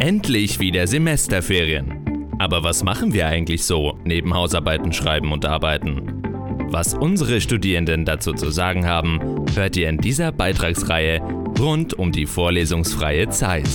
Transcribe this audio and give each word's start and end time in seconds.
Endlich 0.00 0.58
wieder 0.60 0.86
Semesterferien. 0.86 2.32
Aber 2.38 2.64
was 2.64 2.82
machen 2.82 3.12
wir 3.12 3.26
eigentlich 3.26 3.66
so 3.66 3.98
neben 4.02 4.32
Hausarbeiten 4.32 4.94
schreiben 4.94 5.30
und 5.30 5.44
arbeiten? 5.44 6.22
Was 6.70 6.94
unsere 6.94 7.38
Studierenden 7.42 8.06
dazu 8.06 8.32
zu 8.32 8.50
sagen 8.50 8.86
haben, 8.86 9.44
hört 9.54 9.76
ihr 9.76 9.90
in 9.90 9.98
dieser 9.98 10.32
Beitragsreihe 10.32 11.20
rund 11.58 11.92
um 11.98 12.12
die 12.12 12.24
vorlesungsfreie 12.24 13.28
Zeit. 13.28 13.68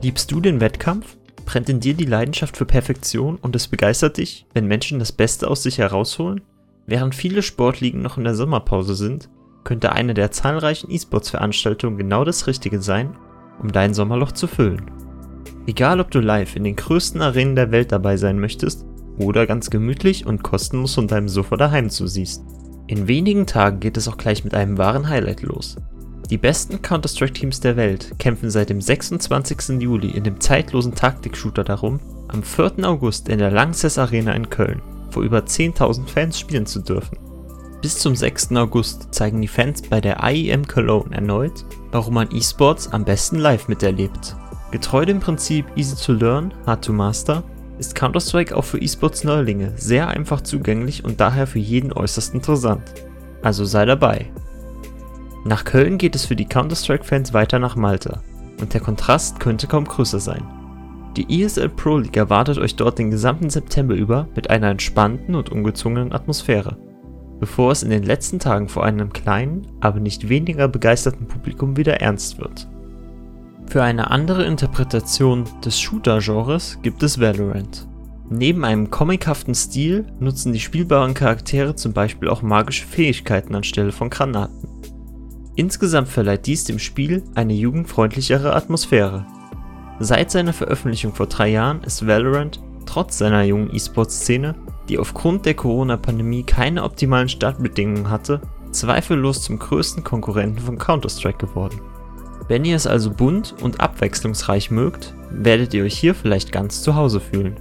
Liebst 0.00 0.30
du 0.30 0.40
den 0.40 0.60
Wettkampf? 0.60 1.16
Brennt 1.44 1.68
in 1.68 1.80
dir 1.80 1.94
die 1.94 2.04
Leidenschaft 2.04 2.56
für 2.56 2.66
Perfektion 2.66 3.34
und 3.34 3.56
es 3.56 3.66
begeistert 3.66 4.18
dich, 4.18 4.46
wenn 4.54 4.68
Menschen 4.68 5.00
das 5.00 5.10
Beste 5.10 5.48
aus 5.48 5.64
sich 5.64 5.78
herausholen? 5.78 6.40
Während 6.88 7.14
viele 7.14 7.42
Sportligen 7.42 8.00
noch 8.00 8.16
in 8.16 8.24
der 8.24 8.34
Sommerpause 8.34 8.94
sind, 8.94 9.28
könnte 9.62 9.92
eine 9.92 10.14
der 10.14 10.30
zahlreichen 10.30 10.90
E-Sports-Veranstaltungen 10.90 11.98
genau 11.98 12.24
das 12.24 12.46
Richtige 12.46 12.80
sein, 12.80 13.14
um 13.62 13.70
dein 13.70 13.92
Sommerloch 13.92 14.32
zu 14.32 14.46
füllen. 14.46 14.90
Egal 15.66 16.00
ob 16.00 16.10
du 16.10 16.20
live 16.20 16.56
in 16.56 16.64
den 16.64 16.76
größten 16.76 17.20
Arenen 17.20 17.56
der 17.56 17.72
Welt 17.72 17.92
dabei 17.92 18.16
sein 18.16 18.40
möchtest 18.40 18.86
oder 19.18 19.46
ganz 19.46 19.68
gemütlich 19.68 20.24
und 20.24 20.42
kostenlos 20.42 20.94
von 20.94 21.06
deinem 21.06 21.28
Sofa 21.28 21.58
daheim 21.58 21.90
zusiehst. 21.90 22.42
In 22.86 23.06
wenigen 23.06 23.44
Tagen 23.44 23.80
geht 23.80 23.98
es 23.98 24.08
auch 24.08 24.16
gleich 24.16 24.42
mit 24.42 24.54
einem 24.54 24.78
wahren 24.78 25.10
Highlight 25.10 25.42
los. 25.42 25.76
Die 26.30 26.38
besten 26.38 26.80
Counter-Strike-Teams 26.80 27.60
der 27.60 27.76
Welt 27.76 28.18
kämpfen 28.18 28.48
seit 28.48 28.70
dem 28.70 28.80
26. 28.80 29.78
Juli 29.82 30.08
in 30.12 30.24
dem 30.24 30.40
zeitlosen 30.40 30.94
Taktik-Shooter 30.94 31.64
darum, 31.64 32.00
am 32.28 32.42
4. 32.42 32.76
August 32.84 33.28
in 33.28 33.40
der 33.40 33.50
Lanxess 33.50 33.98
Arena 33.98 34.32
in 34.32 34.48
Köln 34.48 34.80
vor 35.10 35.22
über 35.22 35.40
10.000 35.40 36.06
Fans 36.06 36.38
spielen 36.38 36.66
zu 36.66 36.80
dürfen. 36.80 37.18
Bis 37.80 37.98
zum 37.98 38.16
6. 38.16 38.52
August 38.56 39.14
zeigen 39.14 39.40
die 39.40 39.48
Fans 39.48 39.82
bei 39.82 40.00
der 40.00 40.18
IEM 40.22 40.66
Cologne 40.66 41.14
erneut, 41.14 41.64
warum 41.92 42.14
man 42.14 42.28
E-Sports 42.32 42.92
am 42.92 43.04
besten 43.04 43.38
live 43.38 43.68
miterlebt. 43.68 44.34
Getreu 44.72 45.04
dem 45.04 45.20
Prinzip 45.20 45.64
Easy 45.76 45.94
to 45.96 46.12
Learn, 46.12 46.52
Hard 46.66 46.84
to 46.84 46.92
Master, 46.92 47.44
ist 47.78 47.94
Counter-Strike 47.94 48.56
auch 48.56 48.64
für 48.64 48.80
E-Sports-Neulinge 48.80 49.74
sehr 49.76 50.08
einfach 50.08 50.40
zugänglich 50.40 51.04
und 51.04 51.20
daher 51.20 51.46
für 51.46 51.60
jeden 51.60 51.92
äußerst 51.92 52.34
interessant. 52.34 52.82
Also 53.42 53.64
sei 53.64 53.84
dabei! 53.84 54.32
Nach 55.44 55.64
Köln 55.64 55.98
geht 55.98 56.16
es 56.16 56.26
für 56.26 56.36
die 56.36 56.48
Counter-Strike-Fans 56.48 57.32
weiter 57.32 57.60
nach 57.60 57.76
Malta 57.76 58.20
und 58.60 58.74
der 58.74 58.80
Kontrast 58.80 59.38
könnte 59.38 59.68
kaum 59.68 59.84
größer 59.84 60.18
sein. 60.18 60.42
Die 61.16 61.42
ESL 61.42 61.68
Pro 61.70 61.98
League 61.98 62.16
erwartet 62.16 62.58
euch 62.58 62.76
dort 62.76 62.98
den 62.98 63.10
gesamten 63.10 63.50
September 63.50 63.94
über 63.94 64.28
mit 64.36 64.50
einer 64.50 64.70
entspannten 64.70 65.34
und 65.34 65.50
ungezwungenen 65.50 66.12
Atmosphäre, 66.12 66.76
bevor 67.40 67.72
es 67.72 67.82
in 67.82 67.90
den 67.90 68.04
letzten 68.04 68.38
Tagen 68.38 68.68
vor 68.68 68.84
einem 68.84 69.12
kleinen, 69.12 69.66
aber 69.80 70.00
nicht 70.00 70.28
weniger 70.28 70.68
begeisterten 70.68 71.26
Publikum 71.26 71.76
wieder 71.76 72.00
ernst 72.00 72.38
wird. 72.38 72.68
Für 73.66 73.82
eine 73.82 74.10
andere 74.10 74.44
Interpretation 74.44 75.44
des 75.64 75.78
Shooter-Genres 75.78 76.78
gibt 76.82 77.02
es 77.02 77.20
Valorant. 77.20 77.86
Neben 78.30 78.64
einem 78.64 78.90
comichaften 78.90 79.54
Stil 79.54 80.06
nutzen 80.20 80.52
die 80.52 80.60
spielbaren 80.60 81.14
Charaktere 81.14 81.74
zum 81.74 81.92
Beispiel 81.92 82.28
auch 82.28 82.42
magische 82.42 82.86
Fähigkeiten 82.86 83.54
anstelle 83.54 83.92
von 83.92 84.10
Granaten. 84.10 84.68
Insgesamt 85.56 86.08
verleiht 86.08 86.46
dies 86.46 86.64
dem 86.64 86.78
Spiel 86.78 87.24
eine 87.34 87.54
jugendfreundlichere 87.54 88.54
Atmosphäre. 88.54 89.26
Seit 90.00 90.30
seiner 90.30 90.52
Veröffentlichung 90.52 91.14
vor 91.14 91.26
drei 91.26 91.48
Jahren 91.48 91.82
ist 91.82 92.06
Valorant 92.06 92.60
trotz 92.86 93.18
seiner 93.18 93.42
jungen 93.42 93.74
E-Sport-Szene, 93.74 94.54
die 94.88 94.98
aufgrund 94.98 95.44
der 95.44 95.54
Corona-Pandemie 95.54 96.44
keine 96.44 96.84
optimalen 96.84 97.28
Startbedingungen 97.28 98.08
hatte, 98.08 98.40
zweifellos 98.70 99.42
zum 99.42 99.58
größten 99.58 100.04
Konkurrenten 100.04 100.60
von 100.60 100.78
Counter-Strike 100.78 101.46
geworden. 101.46 101.80
Wenn 102.48 102.64
ihr 102.64 102.76
es 102.76 102.86
also 102.86 103.10
bunt 103.10 103.54
und 103.60 103.80
abwechslungsreich 103.80 104.70
mögt, 104.70 105.14
werdet 105.30 105.74
ihr 105.74 105.84
euch 105.84 105.98
hier 105.98 106.14
vielleicht 106.14 106.50
ganz 106.50 106.82
zu 106.82 106.94
Hause 106.94 107.20
fühlen. 107.20 107.56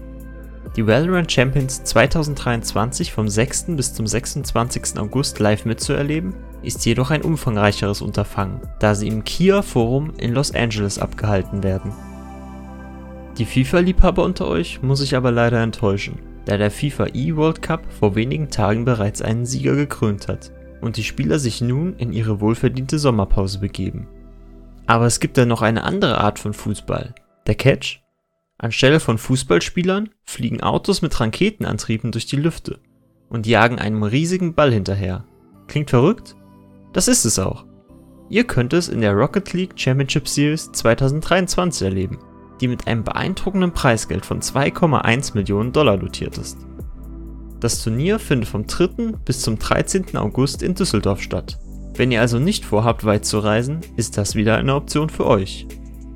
Die 0.78 0.86
Valorant 0.86 1.32
Champions 1.32 1.84
2023 1.84 3.12
vom 3.12 3.28
6. 3.28 3.76
bis 3.76 3.94
zum 3.94 4.06
26. 4.06 4.98
August 5.00 5.40
live 5.40 5.66
mitzuerleben, 5.66 6.36
ist 6.62 6.86
jedoch 6.86 7.12
ein 7.12 7.24
umfangreicheres 7.24 8.02
Unterfangen, 8.02 8.62
da 8.80 8.96
sie 8.96 9.08
im 9.08 9.24
Kia 9.24 9.62
Forum 9.62 10.14
in 10.18 10.34
Los 10.34 10.54
Angeles 10.54 11.00
abgehalten 11.00 11.64
werden. 11.64 11.92
Die 13.38 13.46
FIFA-Liebhaber 13.46 14.24
unter 14.24 14.48
euch 14.48 14.82
muss 14.82 15.02
ich 15.02 15.16
aber 15.16 15.32
leider 15.32 15.62
enttäuschen, 15.62 16.18
da 16.46 16.58
der 16.58 16.72
FIFA 16.72 17.08
E-World 17.14 17.62
Cup 17.62 17.86
vor 17.94 18.16
wenigen 18.16 18.50
Tagen 18.50 18.84
bereits 18.84 19.22
einen 19.22 19.46
Sieger 19.46 19.76
gekrönt 19.76 20.28
hat 20.28 20.52
und 20.82 20.98
die 20.98 21.04
Spieler 21.04 21.38
sich 21.38 21.62
nun 21.62 21.94
in 21.98 22.14
ihre 22.14 22.42
wohlverdiente 22.42 22.98
Sommerpause 22.98 23.60
begeben. 23.60 24.08
Aber 24.88 25.06
es 25.06 25.20
gibt 25.20 25.38
ja 25.38 25.46
noch 25.46 25.62
eine 25.62 25.84
andere 25.84 26.20
Art 26.20 26.40
von 26.40 26.54
Fußball, 26.54 27.14
der 27.46 27.56
Catch. 27.56 28.02
Anstelle 28.58 29.00
von 29.00 29.20
Fußballspielern 29.20 30.10
fliegen 30.24 30.64
Autos 30.64 31.04
mit 31.04 31.20
Raketenantrieben 31.20 32.12
durch 32.12 32.26
die 32.26 32.38
Lüfte 32.38 32.80
und 33.30 33.46
jagen 33.46 33.78
einem 33.78 34.02
riesigen 34.02 34.56
Ball 34.56 34.74
hinterher. 34.74 35.26
Klingt 35.68 35.92
verrückt? 35.92 36.36
Das 36.92 37.08
ist 37.08 37.24
es 37.24 37.38
auch. 37.38 37.66
Ihr 38.30 38.46
könnt 38.46 38.74
es 38.74 38.90
in 38.90 39.02
der 39.02 39.14
Rocket 39.14 39.54
League 39.54 39.74
Championship 39.76 40.28
Series 40.28 40.72
2023 40.72 41.86
erleben, 41.86 42.18
die 42.62 42.68
mit 42.68 42.88
einem 42.88 43.04
beeindruckenden 43.04 43.72
Preisgeld 43.72 44.26
von 44.26 44.42
2,1 44.42 45.36
Millionen 45.36 45.72
Dollar 45.72 45.98
dotiert 45.98 46.38
ist. 46.38 46.58
Das 47.60 47.84
Turnier 47.84 48.20
findet 48.20 48.50
vom 48.50 48.68
3. 48.68 49.14
bis 49.26 49.42
zum 49.42 49.58
13. 49.58 50.16
August 50.18 50.62
in 50.62 50.76
Düsseldorf 50.76 51.22
statt. 51.22 51.58
Wenn 51.96 52.12
ihr 52.12 52.22
also 52.22 52.38
nicht 52.38 52.66
vorhabt, 52.66 53.06
weit 53.06 53.26
zu 53.26 53.40
reisen, 53.40 53.82
ist 53.96 54.18
das 54.18 54.36
wieder 54.36 54.58
eine 54.58 54.76
Option 54.76 55.10
für 55.10 55.26
euch. 55.26 55.68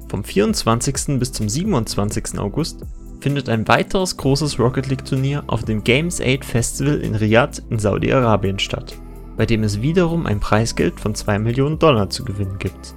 Vom 0.08 0.24
24. 0.24 1.20
bis 1.20 1.32
zum 1.32 1.50
27. 1.50 2.38
August 2.38 2.86
findet 3.20 3.50
ein 3.50 3.68
weiteres 3.68 4.18
großes 4.18 4.60
Rocket 4.60 4.88
League 4.88 5.06
Turnier 5.06 5.44
auf 5.48 5.64
dem 5.64 5.84
Games 5.84 6.22
8 6.22 6.46
Festival 6.46 7.00
in 7.00 7.16
Riyadh 7.16 7.62
in 7.70 7.80
Saudi-Arabien 7.80 8.60
statt 8.60 8.96
bei 9.42 9.46
dem 9.48 9.64
es 9.64 9.82
wiederum 9.82 10.28
ein 10.28 10.40
Preisgeld 10.40 11.00
von 11.00 11.16
2 11.16 11.40
Millionen 11.40 11.80
Dollar 11.80 12.12
zu 12.12 12.24
gewinnen 12.24 12.60
gibt. 12.60 12.94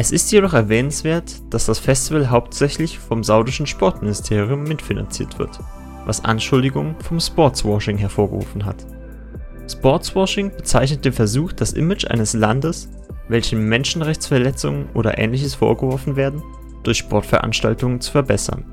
Es 0.00 0.12
ist 0.12 0.30
jedoch 0.30 0.52
erwähnenswert, 0.52 1.34
dass 1.50 1.66
das 1.66 1.80
Festival 1.80 2.30
hauptsächlich 2.30 3.00
vom 3.00 3.24
saudischen 3.24 3.66
Sportministerium 3.66 4.62
mitfinanziert 4.62 5.40
wird, 5.40 5.58
was 6.06 6.24
Anschuldigungen 6.24 6.94
vom 7.00 7.18
Sportswashing 7.18 7.98
hervorgerufen 7.98 8.64
hat. 8.64 8.86
Sportswashing 9.68 10.52
bezeichnet 10.56 11.04
den 11.04 11.12
Versuch, 11.12 11.52
das 11.52 11.72
Image 11.72 12.06
eines 12.06 12.32
Landes, 12.32 12.88
welchem 13.26 13.68
Menschenrechtsverletzungen 13.68 14.88
oder 14.94 15.18
ähnliches 15.18 15.56
vorgeworfen 15.56 16.14
werden, 16.14 16.44
durch 16.84 16.98
Sportveranstaltungen 16.98 18.00
zu 18.00 18.12
verbessern. 18.12 18.66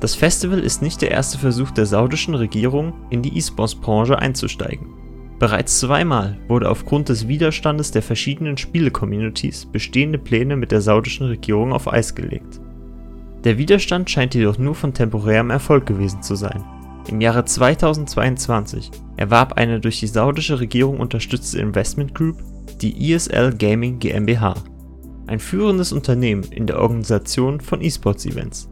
Das 0.00 0.16
Festival 0.16 0.58
ist 0.58 0.82
nicht 0.82 1.00
der 1.00 1.12
erste 1.12 1.38
Versuch 1.38 1.70
der 1.70 1.86
saudischen 1.86 2.34
Regierung, 2.34 2.92
in 3.10 3.22
die 3.22 3.38
E-Sports-Branche 3.38 4.18
einzusteigen. 4.18 4.99
Bereits 5.40 5.80
zweimal 5.80 6.36
wurde 6.48 6.68
aufgrund 6.68 7.08
des 7.08 7.26
Widerstandes 7.26 7.90
der 7.90 8.02
verschiedenen 8.02 8.58
Spiele-Communities 8.58 9.64
bestehende 9.64 10.18
Pläne 10.18 10.54
mit 10.54 10.70
der 10.70 10.82
saudischen 10.82 11.28
Regierung 11.28 11.72
auf 11.72 11.90
Eis 11.90 12.14
gelegt. 12.14 12.60
Der 13.44 13.56
Widerstand 13.56 14.10
scheint 14.10 14.34
jedoch 14.34 14.58
nur 14.58 14.74
von 14.74 14.92
temporärem 14.92 15.48
Erfolg 15.48 15.86
gewesen 15.86 16.22
zu 16.22 16.34
sein. 16.34 16.62
Im 17.08 17.22
Jahre 17.22 17.46
2022 17.46 18.90
erwarb 19.16 19.54
eine 19.54 19.80
durch 19.80 19.98
die 20.00 20.08
saudische 20.08 20.60
Regierung 20.60 21.00
unterstützte 21.00 21.58
Investment 21.58 22.14
Group 22.14 22.36
die 22.82 23.10
ESL 23.10 23.54
Gaming 23.56 23.98
GmbH, 23.98 24.54
ein 25.26 25.40
führendes 25.40 25.94
Unternehmen 25.94 26.44
in 26.52 26.66
der 26.66 26.78
Organisation 26.78 27.60
von 27.60 27.80
E-Sports-Events. 27.80 28.68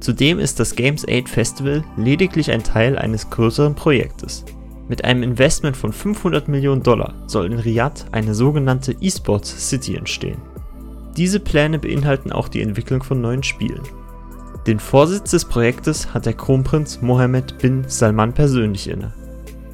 Zudem 0.00 0.40
ist 0.40 0.58
das 0.58 0.74
Games 0.74 1.06
8 1.08 1.28
Festival 1.28 1.84
lediglich 1.96 2.50
ein 2.50 2.64
Teil 2.64 2.98
eines 2.98 3.30
größeren 3.30 3.76
Projektes 3.76 4.44
mit 4.88 5.04
einem 5.04 5.22
Investment 5.22 5.76
von 5.76 5.92
500 5.92 6.48
Millionen 6.48 6.82
Dollar 6.82 7.14
soll 7.26 7.46
in 7.46 7.58
Riyadh 7.58 8.06
eine 8.12 8.34
sogenannte 8.34 8.94
E-Sports 9.00 9.68
City 9.68 9.96
entstehen. 9.96 10.38
Diese 11.16 11.40
Pläne 11.40 11.78
beinhalten 11.78 12.32
auch 12.32 12.48
die 12.48 12.62
Entwicklung 12.62 13.02
von 13.02 13.20
neuen 13.20 13.42
Spielen. 13.42 13.82
Den 14.66 14.80
Vorsitz 14.80 15.30
des 15.30 15.44
Projektes 15.44 16.12
hat 16.12 16.26
der 16.26 16.32
Kronprinz 16.32 17.00
Mohammed 17.02 17.58
bin 17.58 17.84
Salman 17.86 18.32
persönlich 18.32 18.88
inne. 18.88 19.12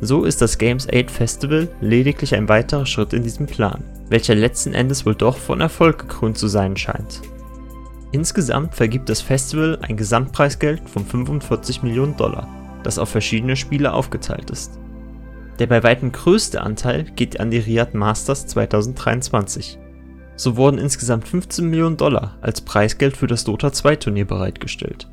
So 0.01 0.25
ist 0.25 0.41
das 0.43 0.59
Games 0.59 0.89
8 0.93 1.11
Festival 1.11 1.69
lediglich 1.81 2.35
ein 2.35 2.49
weiterer 2.49 2.87
Schritt 2.87 3.12
in 3.12 3.23
diesem 3.23 3.47
Plan, 3.47 3.85
welcher 4.09 4.35
letzten 4.35 4.73
Endes 4.73 5.07
wohl 5.07 5.15
doch 5.15 5.37
von 5.37 5.61
Erfolg 5.61 5.99
gekrönt 5.99 6.39
zu 6.39 6.49
sein 6.49 6.77
scheint. 6.77 7.23
Insgesamt 8.12 8.75
vergibt 8.75 9.09
das 9.09 9.21
Festival 9.21 9.79
ein 9.83 9.97
Gesamtpreisgeld 9.97 10.89
von 10.89 11.05
45 11.05 11.83
Millionen 11.83 12.17
Dollar, 12.17 12.49
das 12.83 12.99
auf 12.99 13.09
verschiedene 13.11 13.57
Spiele 13.57 13.93
aufgeteilt 13.93 14.51
ist. 14.51 14.81
Der 15.61 15.67
bei 15.67 15.83
weitem 15.83 16.11
größte 16.11 16.62
Anteil 16.62 17.05
geht 17.05 17.39
an 17.39 17.51
die 17.51 17.59
Riyadh 17.59 17.95
Masters 17.95 18.47
2023. 18.47 19.79
So 20.35 20.57
wurden 20.57 20.79
insgesamt 20.79 21.29
15 21.29 21.69
Millionen 21.69 21.99
Dollar 21.99 22.39
als 22.41 22.62
Preisgeld 22.62 23.15
für 23.15 23.27
das 23.27 23.45
Dota 23.45 23.71
2 23.71 23.97
Turnier 23.97 24.25
bereitgestellt. 24.25 25.11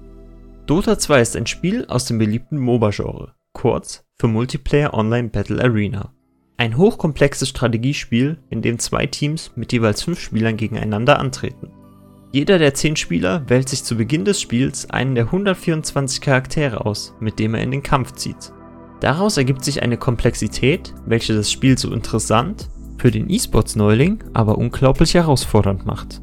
Dota 0.65 0.97
2 0.97 1.21
ist 1.21 1.35
ein 1.35 1.47
Spiel 1.47 1.85
aus 1.87 2.05
dem 2.05 2.17
beliebten 2.17 2.57
MOBA-Genre, 2.57 3.33
kurz 3.51 4.05
für 4.17 4.27
Multiplayer 4.27 4.93
Online 4.93 5.27
Battle 5.27 5.61
Arena. 5.61 6.13
Ein 6.55 6.77
hochkomplexes 6.77 7.49
Strategiespiel, 7.49 8.37
in 8.49 8.61
dem 8.61 8.79
zwei 8.79 9.05
Teams 9.05 9.51
mit 9.57 9.73
jeweils 9.73 10.01
fünf 10.01 10.21
Spielern 10.21 10.55
gegeneinander 10.55 11.19
antreten. 11.19 11.71
Jeder 12.31 12.57
der 12.57 12.73
10 12.73 12.95
Spieler 12.95 13.49
wählt 13.49 13.67
sich 13.67 13.83
zu 13.83 13.97
Beginn 13.97 14.23
des 14.23 14.41
Spiels 14.41 14.89
einen 14.89 15.13
der 15.13 15.25
124 15.25 16.21
Charaktere 16.21 16.85
aus, 16.85 17.13
mit 17.19 17.37
dem 17.37 17.53
er 17.53 17.63
in 17.63 17.71
den 17.71 17.83
Kampf 17.83 18.13
zieht. 18.13 18.53
Daraus 18.99 19.37
ergibt 19.37 19.63
sich 19.63 19.83
eine 19.83 19.97
Komplexität, 19.97 20.93
welche 21.05 21.35
das 21.35 21.51
Spiel 21.51 21.77
so 21.77 21.91
interessant, 21.91 22.69
für 22.97 23.11
den 23.11 23.29
E-Sports-Neuling 23.29 24.23
aber 24.33 24.57
unglaublich 24.57 25.13
herausfordernd 25.13 25.85
macht. 25.85 26.21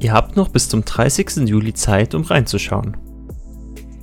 Ihr 0.00 0.12
habt 0.12 0.36
noch 0.36 0.48
bis 0.48 0.68
zum 0.68 0.84
30. 0.84 1.48
Juli 1.48 1.74
Zeit, 1.74 2.14
um 2.14 2.22
reinzuschauen. 2.22 2.96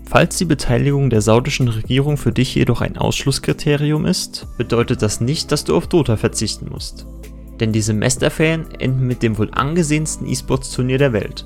Falls 0.10 0.38
die 0.38 0.46
Beteiligung 0.46 1.10
der 1.10 1.22
saudischen 1.22 1.68
Regierung 1.68 2.18
für 2.18 2.32
dich 2.32 2.54
jedoch 2.54 2.82
ein 2.82 2.98
Ausschlusskriterium 2.98 4.06
ist, 4.06 4.48
bedeutet 4.58 5.02
das 5.02 5.22
nicht, 5.22 5.52
dass 5.52 5.64
du 5.64 5.76
auf 5.76 5.88
Dota 5.88 6.18
verzichten 6.18 6.68
musst. 6.70 7.08
Denn 7.60 7.72
die 7.72 7.82
Semesterferien 7.82 8.70
enden 8.80 9.08
mit 9.08 9.24
dem 9.24 9.38
wohl 9.40 9.50
angesehensten 9.52 10.28
E-Sports-Turnier 10.28 11.00
der 11.00 11.14
Welt. 11.14 11.46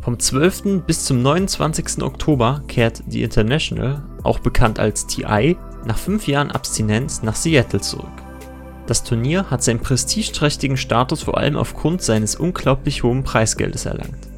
Vom 0.00 0.18
12. 0.18 0.82
bis 0.86 1.04
zum 1.04 1.22
29. 1.22 2.02
Oktober 2.02 2.62
kehrt 2.66 3.02
The 3.08 3.22
International, 3.22 4.02
auch 4.24 4.38
bekannt 4.38 4.80
als 4.80 5.06
TI, 5.06 5.56
nach 5.84 5.98
fünf 5.98 6.26
Jahren 6.26 6.50
Abstinenz 6.50 7.22
nach 7.22 7.36
Seattle 7.36 7.80
zurück. 7.80 8.06
Das 8.86 9.04
Turnier 9.04 9.50
hat 9.50 9.62
seinen 9.62 9.80
prestigeträchtigen 9.80 10.76
Status 10.78 11.22
vor 11.22 11.36
allem 11.36 11.56
aufgrund 11.56 12.00
seines 12.00 12.36
unglaublich 12.36 13.02
hohen 13.02 13.22
Preisgeldes 13.22 13.84
erlangt. 13.84 14.28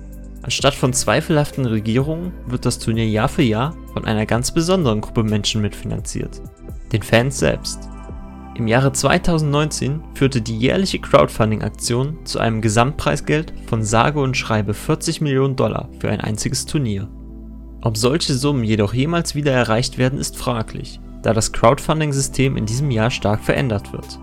Anstatt 0.42 0.74
von 0.74 0.92
zweifelhaften 0.92 1.66
Regierungen 1.66 2.32
wird 2.46 2.66
das 2.66 2.78
Turnier 2.78 3.06
Jahr 3.08 3.28
für 3.28 3.42
Jahr 3.42 3.76
von 3.92 4.06
einer 4.06 4.26
ganz 4.26 4.52
besonderen 4.52 5.00
Gruppe 5.00 5.22
Menschen 5.22 5.60
mitfinanziert, 5.60 6.40
den 6.92 7.02
Fans 7.02 7.38
selbst. 7.38 7.88
Im 8.56 8.66
Jahre 8.66 8.92
2019 8.92 10.02
führte 10.14 10.42
die 10.42 10.58
jährliche 10.58 10.98
Crowdfunding-Aktion 10.98 12.18
zu 12.24 12.40
einem 12.40 12.60
Gesamtpreisgeld 12.60 13.52
von 13.66 13.84
sage 13.84 14.20
und 14.20 14.36
schreibe 14.36 14.74
40 14.74 15.20
Millionen 15.20 15.56
Dollar 15.56 15.88
für 16.00 16.10
ein 16.10 16.20
einziges 16.20 16.66
Turnier. 16.66 17.08
Ob 17.82 17.96
solche 17.96 18.34
Summen 18.34 18.64
jedoch 18.64 18.92
jemals 18.92 19.34
wieder 19.34 19.52
erreicht 19.52 19.96
werden, 19.96 20.18
ist 20.18 20.36
fraglich, 20.36 21.00
da 21.22 21.32
das 21.32 21.52
Crowdfunding-System 21.52 22.56
in 22.56 22.66
diesem 22.66 22.90
Jahr 22.90 23.10
stark 23.10 23.42
verändert 23.42 23.92
wird. 23.92 24.18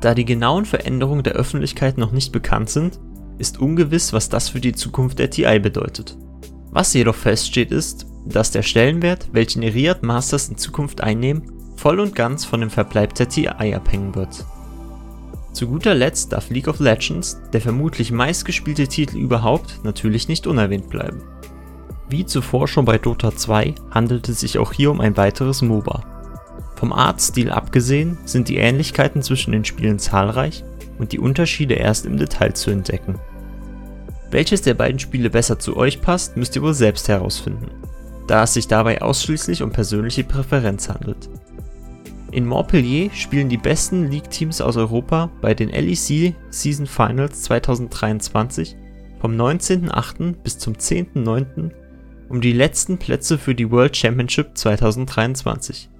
Da 0.00 0.14
die 0.14 0.24
genauen 0.24 0.64
Veränderungen 0.64 1.22
der 1.22 1.34
Öffentlichkeit 1.34 1.98
noch 1.98 2.12
nicht 2.12 2.32
bekannt 2.32 2.70
sind, 2.70 2.98
ist 3.38 3.60
ungewiss, 3.60 4.12
was 4.12 4.28
das 4.28 4.48
für 4.48 4.60
die 4.60 4.72
Zukunft 4.72 5.18
der 5.18 5.30
TI 5.30 5.58
bedeutet. 5.58 6.16
Was 6.70 6.94
jedoch 6.94 7.14
feststeht 7.14 7.72
ist, 7.72 8.06
dass 8.26 8.50
der 8.50 8.62
Stellenwert, 8.62 9.28
welchen 9.32 9.62
die 9.62 9.68
Riyadh 9.68 10.02
Masters 10.02 10.48
in 10.48 10.56
Zukunft 10.56 11.02
einnehmen, 11.02 11.42
voll 11.76 12.00
und 12.00 12.14
ganz 12.14 12.44
von 12.44 12.60
dem 12.60 12.70
Verbleib 12.70 13.14
der 13.14 13.28
TI 13.28 13.48
abhängen 13.48 14.14
wird. 14.14 14.44
Zu 15.52 15.66
guter 15.66 15.94
Letzt 15.94 16.32
darf 16.32 16.50
League 16.50 16.68
of 16.68 16.78
Legends, 16.78 17.40
der 17.52 17.60
vermutlich 17.60 18.12
meistgespielte 18.12 18.86
Titel 18.86 19.18
überhaupt, 19.18 19.80
natürlich 19.82 20.28
nicht 20.28 20.46
unerwähnt 20.46 20.88
bleiben. 20.88 21.22
Wie 22.10 22.26
zuvor 22.26 22.66
schon 22.66 22.86
bei 22.86 22.98
Dota 22.98 23.36
2 23.36 23.76
handelt 23.92 24.28
es 24.28 24.40
sich 24.40 24.58
auch 24.58 24.72
hier 24.72 24.90
um 24.90 25.00
ein 25.00 25.16
weiteres 25.16 25.62
MOBA. 25.62 26.02
Vom 26.74 26.92
Artstil 26.92 27.52
abgesehen 27.52 28.18
sind 28.24 28.48
die 28.48 28.56
Ähnlichkeiten 28.56 29.22
zwischen 29.22 29.52
den 29.52 29.64
Spielen 29.64 30.00
zahlreich 30.00 30.64
und 30.98 31.12
die 31.12 31.20
Unterschiede 31.20 31.74
erst 31.74 32.06
im 32.06 32.16
Detail 32.16 32.52
zu 32.54 32.72
entdecken. 32.72 33.14
Welches 34.32 34.62
der 34.62 34.74
beiden 34.74 34.98
Spiele 34.98 35.30
besser 35.30 35.60
zu 35.60 35.76
euch 35.76 36.00
passt, 36.00 36.36
müsst 36.36 36.56
ihr 36.56 36.62
wohl 36.62 36.74
selbst 36.74 37.06
herausfinden, 37.06 37.70
da 38.26 38.42
es 38.42 38.54
sich 38.54 38.66
dabei 38.66 39.02
ausschließlich 39.02 39.62
um 39.62 39.70
persönliche 39.70 40.24
Präferenz 40.24 40.88
handelt. 40.88 41.30
In 42.32 42.44
Montpellier 42.44 43.10
spielen 43.12 43.48
die 43.48 43.56
besten 43.56 44.10
League-Teams 44.10 44.60
aus 44.60 44.76
Europa 44.76 45.30
bei 45.40 45.54
den 45.54 45.68
LEC 45.68 46.34
Season 46.50 46.86
Finals 46.86 47.42
2023 47.42 48.74
vom 49.20 49.36
19.08. 49.36 50.34
bis 50.42 50.58
zum 50.58 50.74
10.09. 50.74 51.70
um 52.30 52.40
die 52.40 52.52
letzten 52.52 52.96
Plätze 52.96 53.36
für 53.36 53.54
die 53.54 53.70
World 53.70 53.94
Championship 53.94 54.56
2023. 54.56 55.90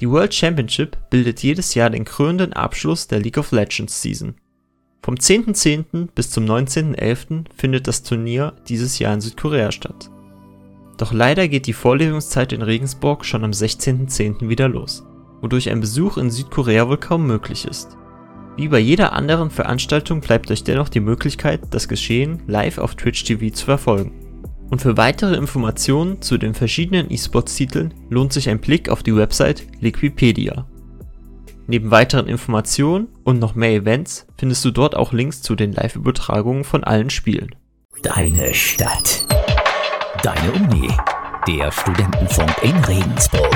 Die 0.00 0.10
World 0.10 0.34
Championship 0.34 0.98
bildet 1.10 1.40
jedes 1.44 1.74
Jahr 1.74 1.90
den 1.90 2.04
krönenden 2.04 2.52
Abschluss 2.52 3.06
der 3.06 3.20
League 3.20 3.38
of 3.38 3.52
Legends 3.52 4.02
Season 4.02 4.34
vom 5.04 5.16
10.10. 5.16 6.10
bis 6.14 6.30
zum 6.30 6.44
19.11. 6.44 7.46
findet 7.56 7.88
das 7.88 8.04
Turnier 8.04 8.52
dieses 8.68 9.00
Jahr 9.00 9.12
in 9.12 9.20
Südkorea 9.20 9.72
statt. 9.72 10.10
Doch 10.96 11.12
leider 11.12 11.48
geht 11.48 11.66
die 11.66 11.72
Vorlesungszeit 11.72 12.52
in 12.52 12.62
Regensburg 12.62 13.24
schon 13.24 13.42
am 13.42 13.50
16.10. 13.50 14.48
wieder 14.48 14.68
los, 14.68 15.04
wodurch 15.40 15.70
ein 15.70 15.80
Besuch 15.80 16.18
in 16.18 16.30
Südkorea 16.30 16.88
wohl 16.88 16.98
kaum 16.98 17.26
möglich 17.26 17.64
ist. 17.64 17.96
Wie 18.56 18.68
bei 18.68 18.78
jeder 18.78 19.12
anderen 19.12 19.50
Veranstaltung 19.50 20.20
bleibt 20.20 20.52
euch 20.52 20.62
dennoch 20.62 20.88
die 20.88 21.00
Möglichkeit, 21.00 21.62
das 21.70 21.88
Geschehen 21.88 22.40
live 22.46 22.78
auf 22.78 22.94
Twitch 22.94 23.24
TV 23.24 23.52
zu 23.52 23.64
verfolgen. 23.64 24.21
Und 24.72 24.80
für 24.80 24.96
weitere 24.96 25.36
Informationen 25.36 26.22
zu 26.22 26.38
den 26.38 26.54
verschiedenen 26.54 27.10
E-Sports-Titeln 27.10 27.92
lohnt 28.08 28.32
sich 28.32 28.48
ein 28.48 28.58
Blick 28.58 28.88
auf 28.88 29.02
die 29.02 29.14
Website 29.14 29.66
Liquipedia. 29.80 30.66
Neben 31.66 31.90
weiteren 31.90 32.26
Informationen 32.26 33.08
und 33.22 33.38
noch 33.38 33.54
mehr 33.54 33.74
Events 33.74 34.26
findest 34.38 34.64
du 34.64 34.70
dort 34.70 34.96
auch 34.96 35.12
Links 35.12 35.42
zu 35.42 35.56
den 35.56 35.72
Live-Übertragungen 35.72 36.64
von 36.64 36.84
allen 36.84 37.10
Spielen. 37.10 37.54
Deine 38.02 38.54
Stadt. 38.54 39.26
Deine 40.22 40.52
Uni. 40.52 40.88
Der 41.46 41.70
Studentenfunk 41.70 42.54
in 42.62 42.76
Regensburg. 42.86 43.50